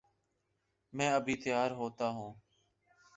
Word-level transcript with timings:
میں 0.93 1.09
ابھی 1.13 1.35
تیار 1.43 1.71
ہو 1.71 1.89
تاہوں 1.97 2.31